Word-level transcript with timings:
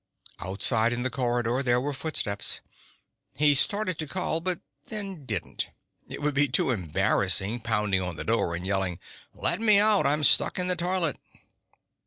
Outside 0.39 0.93
in 0.93 1.03
the 1.03 1.11
corridor 1.11 1.61
there 1.61 1.79
were 1.79 1.93
footsteps. 1.93 2.61
He 3.37 3.53
started 3.53 3.99
to 3.99 4.07
call, 4.07 4.41
but 4.41 4.59
then 4.87 5.27
didn't. 5.27 5.69
It 6.09 6.23
would 6.23 6.33
be 6.33 6.47
too 6.47 6.71
embarrassing, 6.71 7.59
pounding 7.59 8.01
on 8.01 8.15
the 8.15 8.23
door 8.23 8.55
and 8.55 8.65
yelling, 8.65 8.97
"Let 9.31 9.61
me 9.61 9.77
out! 9.77 10.07
I'm 10.07 10.23
stuck 10.23 10.57
in 10.57 10.65
the 10.69 10.75
toilet 10.75 11.19